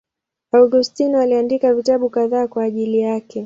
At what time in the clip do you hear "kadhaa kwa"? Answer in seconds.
2.09-2.63